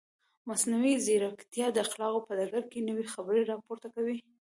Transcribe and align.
مصنوعي 0.49 0.95
ځیرکتیا 1.05 1.67
د 1.71 1.77
اخلاقو 1.85 2.25
په 2.27 2.31
ډګر 2.37 2.63
کې 2.71 2.85
نوې 2.89 3.05
خبرې 3.13 3.41
راپورته 3.51 3.87
کوي. 3.95 4.17